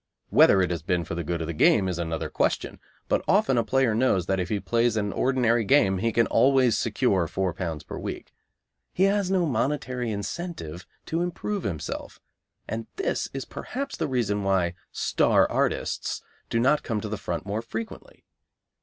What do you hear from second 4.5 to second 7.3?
plays an ordinary game he can always secure